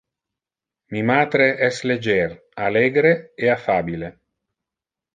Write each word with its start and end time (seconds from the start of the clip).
Mi 0.95 1.03
matre 1.09 1.47
es 1.69 1.83
legier, 1.91 2.35
allegre 2.65 3.15
e 3.47 3.55
affabile. 3.61 4.15